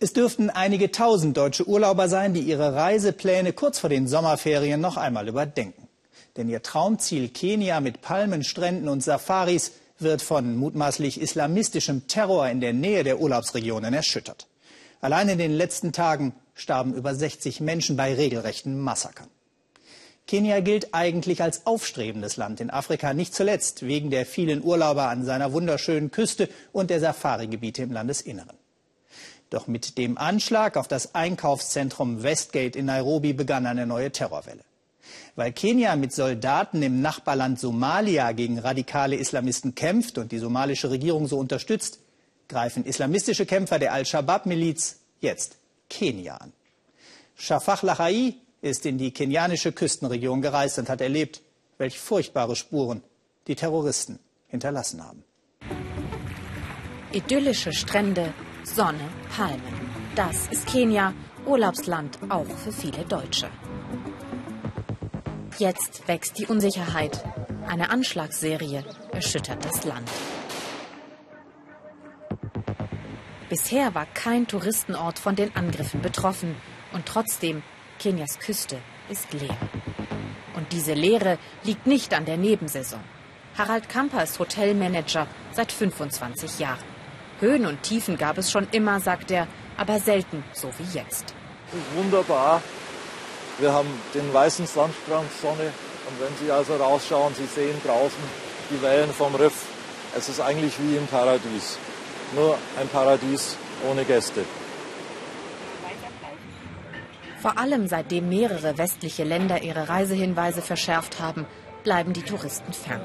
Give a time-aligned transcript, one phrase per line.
[0.00, 4.96] Es dürften einige tausend deutsche Urlauber sein, die ihre Reisepläne kurz vor den Sommerferien noch
[4.96, 5.88] einmal überdenken.
[6.36, 12.72] Denn ihr Traumziel Kenia mit Palmenstränden und Safaris wird von mutmaßlich islamistischem Terror in der
[12.72, 14.48] Nähe der Urlaubsregionen erschüttert.
[15.00, 19.28] Allein in den letzten Tagen starben über 60 Menschen bei regelrechten Massakern.
[20.26, 25.24] Kenia gilt eigentlich als aufstrebendes Land in Afrika, nicht zuletzt wegen der vielen Urlauber an
[25.24, 28.56] seiner wunderschönen Küste und der Safari-Gebiete im Landesinneren.
[29.54, 34.64] Doch mit dem Anschlag auf das Einkaufszentrum Westgate in Nairobi begann eine neue Terrorwelle.
[35.36, 41.28] Weil Kenia mit Soldaten im Nachbarland Somalia gegen radikale Islamisten kämpft und die somalische Regierung
[41.28, 42.00] so unterstützt,
[42.48, 45.56] greifen islamistische Kämpfer der Al-Shabaab-Miliz jetzt
[45.88, 46.52] Kenia an.
[47.36, 51.42] Shafak Lachai ist in die kenianische Küstenregion gereist und hat erlebt,
[51.78, 53.04] welche furchtbare Spuren
[53.46, 55.22] die Terroristen hinterlassen haben.
[57.12, 58.34] Idyllische Strände,
[58.64, 59.60] Sonne, Palmen.
[60.16, 61.12] Das ist Kenia,
[61.44, 63.48] Urlaubsland auch für viele Deutsche.
[65.58, 67.22] Jetzt wächst die Unsicherheit.
[67.68, 70.10] Eine Anschlagsserie erschüttert das Land.
[73.50, 76.56] Bisher war kein Touristenort von den Angriffen betroffen.
[76.92, 77.62] Und trotzdem,
[77.98, 78.78] Kenias Küste
[79.10, 79.56] ist leer.
[80.56, 83.00] Und diese Leere liegt nicht an der Nebensaison.
[83.58, 86.93] Harald Kamper ist Hotelmanager seit 25 Jahren.
[87.40, 89.46] Höhen und Tiefen gab es schon immer, sagt er,
[89.76, 91.34] aber selten so wie jetzt.
[91.94, 92.62] Wunderbar.
[93.58, 95.72] Wir haben den weißen Sandstrand, Sonne.
[96.08, 98.22] Und wenn Sie also rausschauen, Sie sehen draußen
[98.70, 99.66] die Wellen vom Riff.
[100.16, 101.78] Es ist eigentlich wie im Paradies.
[102.34, 103.56] Nur ein Paradies
[103.88, 104.44] ohne Gäste.
[107.40, 111.46] Vor allem seitdem mehrere westliche Länder ihre Reisehinweise verschärft haben,
[111.82, 113.02] bleiben die Touristen fern.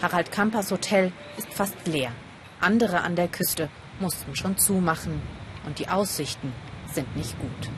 [0.00, 2.12] Harald Kampers Hotel ist fast leer.
[2.60, 3.68] Andere an der Küste
[4.00, 5.20] mussten schon zumachen
[5.66, 6.52] und die Aussichten
[6.92, 7.70] sind nicht gut.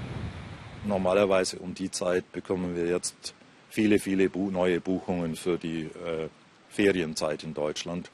[0.85, 3.35] Normalerweise um die Zeit bekommen wir jetzt
[3.69, 6.29] viele, viele neue Buchungen für die äh,
[6.69, 8.11] Ferienzeit in Deutschland.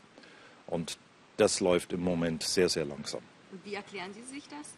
[0.66, 0.98] Und
[1.36, 3.20] das läuft im Moment sehr, sehr langsam.
[3.52, 4.74] Und wie erklären Sie sich das?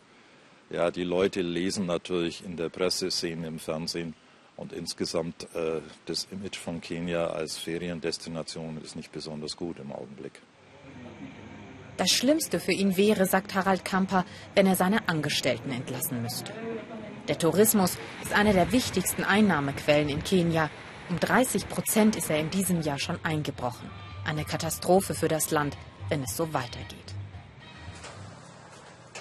[0.70, 4.14] Ja, die Leute lesen natürlich in der Presse, sehen im Fernsehen
[4.56, 10.42] und insgesamt äh, das Image von Kenia als Feriendestination ist nicht besonders gut im Augenblick.
[11.98, 16.52] Das Schlimmste für ihn wäre, sagt Harald Kamper, wenn er seine Angestellten entlassen müsste.
[17.26, 20.70] Der Tourismus ist eine der wichtigsten Einnahmequellen in Kenia.
[21.10, 23.90] Um 30 Prozent ist er in diesem Jahr schon eingebrochen.
[24.24, 25.76] Eine Katastrophe für das Land,
[26.08, 27.14] wenn es so weitergeht.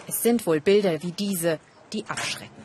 [0.05, 1.59] Es sind wohl Bilder wie diese,
[1.93, 2.63] die abschrecken.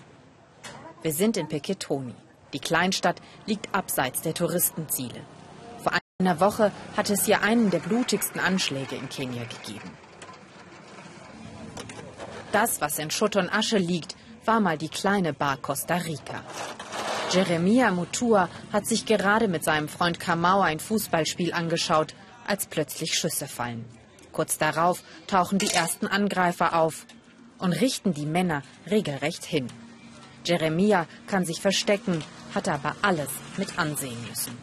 [1.00, 2.14] Wir sind in Peketoni.
[2.52, 5.22] Die Kleinstadt liegt abseits der Touristenziele.
[5.82, 9.90] Vor einer Woche hat es hier einen der blutigsten Anschläge in Kenia gegeben.
[12.52, 14.14] Das, was in Schutt und Asche liegt,
[14.44, 16.42] war mal die kleine Bar Costa Rica.
[17.30, 22.14] Jeremia Mutua hat sich gerade mit seinem Freund Kamau ein Fußballspiel angeschaut,
[22.46, 23.86] als plötzlich Schüsse fallen.
[24.32, 27.06] Kurz darauf tauchen die ersten Angreifer auf
[27.58, 29.68] und richten die Männer regelrecht hin.
[30.44, 32.22] Jeremia kann sich verstecken,
[32.54, 34.58] hat aber alles mit ansehen müssen.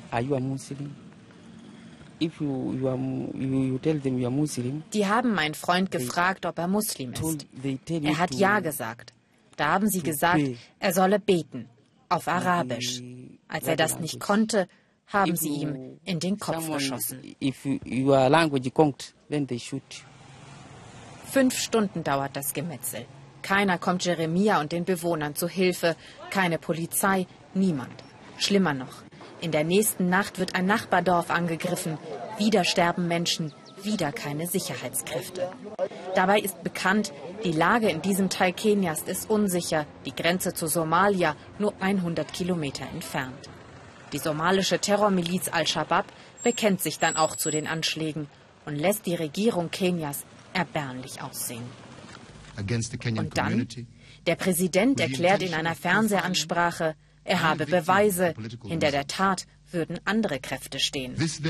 [4.93, 7.47] Die haben meinen Freund gefragt, ob er Muslim ist.
[7.89, 9.13] Er hat ja gesagt.
[9.55, 10.41] Da haben sie gesagt,
[10.79, 11.67] er solle beten,
[12.07, 13.01] auf Arabisch.
[13.47, 14.67] Als er das nicht konnte,
[15.07, 17.35] haben sie ihm in den Kopf geschossen.
[21.25, 23.05] Fünf Stunden dauert das Gemetzel.
[23.41, 25.95] Keiner kommt Jeremia und den Bewohnern zu Hilfe.
[26.29, 28.03] Keine Polizei, niemand.
[28.37, 29.03] Schlimmer noch.
[29.41, 31.97] In der nächsten Nacht wird ein Nachbardorf angegriffen.
[32.37, 35.49] Wieder sterben Menschen, wieder keine Sicherheitskräfte.
[36.13, 37.13] Dabei ist bekannt,
[37.45, 42.85] die Lage in diesem Teil Kenias ist unsicher, die Grenze zu Somalia nur 100 Kilometer
[42.93, 43.49] entfernt.
[44.11, 46.05] Die somalische Terrormiliz Al-Shabaab
[46.43, 48.27] bekennt sich dann auch zu den Anschlägen
[48.65, 51.63] und lässt die Regierung Kenias erbärmlich aussehen.
[52.57, 53.67] Und dann?
[54.27, 56.95] Der Präsident erklärt in einer Fernsehansprache,
[57.29, 58.33] er habe Beweise,
[58.65, 61.15] hinter der Tat würden andere Kräfte stehen.
[61.19, 61.43] Es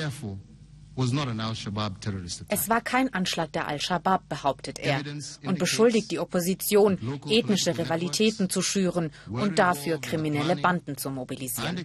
[2.69, 5.01] war kein Anschlag der Al-Shabaab, behauptet er,
[5.45, 11.77] und beschuldigt die Opposition, ethnische Rivalitäten zu schüren und dafür kriminelle Banden zu mobilisieren.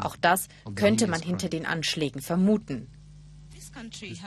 [0.00, 2.88] Auch das könnte man hinter den Anschlägen vermuten.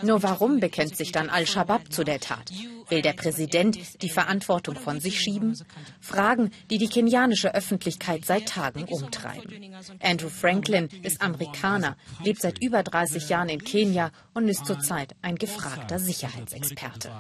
[0.04, 2.52] Nur warum bekennt sich dann Al-Shabaab zu der Tat?
[2.90, 5.58] Will der Präsident die Verantwortung von sich schieben?
[6.00, 9.76] Fragen, die die kenianische Öffentlichkeit seit Tagen umtreiben.
[10.02, 15.36] Andrew Franklin ist Amerikaner, lebt seit über 30 Jahren in Kenia und ist zurzeit ein
[15.36, 17.12] gefragter Sicherheitsexperte.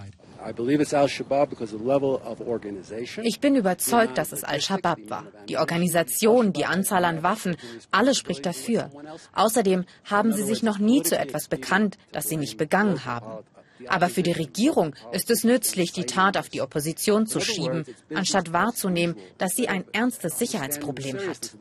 [3.23, 5.25] Ich bin überzeugt, dass es Al-Shabaab war.
[5.47, 7.55] Die Organisation, die Anzahl an Waffen,
[7.91, 8.89] alles spricht dafür.
[9.33, 13.43] Außerdem haben sie sich noch nie zu etwas bekannt, das sie nicht begangen haben.
[13.87, 18.53] Aber für die Regierung ist es nützlich, die Tat auf die Opposition zu schieben, anstatt
[18.53, 21.51] wahrzunehmen, dass sie ein ernstes Sicherheitsproblem hat.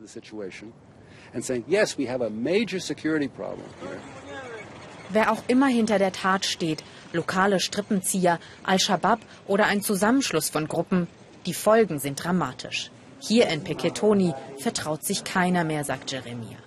[5.13, 11.07] Wer auch immer hinter der Tat steht, lokale Strippenzieher, Al-Shabaab oder ein Zusammenschluss von Gruppen,
[11.45, 12.91] die Folgen sind dramatisch.
[13.19, 16.57] Hier in Peketoni vertraut sich keiner mehr, sagt Jeremia.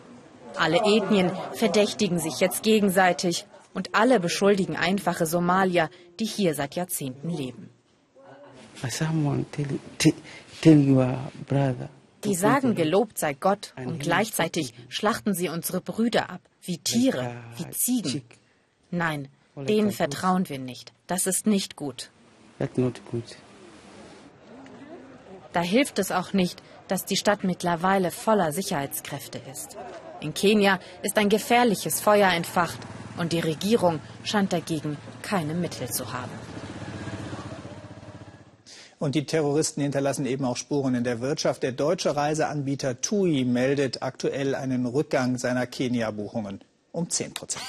[0.56, 5.90] Alle Ethnien verdächtigen sich jetzt gegenseitig und alle beschuldigen einfache Somalier,
[6.20, 7.70] die hier seit Jahrzehnten leben.
[12.25, 17.70] Die sagen, gelobt sei Gott und gleichzeitig schlachten sie unsere Brüder ab, wie Tiere, wie
[17.70, 18.22] Ziegen.
[18.90, 20.93] Nein, denen vertrauen wir nicht.
[21.06, 22.11] Das ist nicht gut.
[25.52, 29.76] Da hilft es auch nicht, dass die Stadt mittlerweile voller Sicherheitskräfte ist.
[30.20, 32.78] In Kenia ist ein gefährliches Feuer entfacht
[33.19, 36.32] und die Regierung scheint dagegen keine Mittel zu haben.
[39.04, 41.62] Und die Terroristen hinterlassen eben auch Spuren in der Wirtschaft.
[41.62, 47.66] Der deutsche Reiseanbieter TUI meldet aktuell einen Rückgang seiner Kenia-Buchungen um 10 Prozent.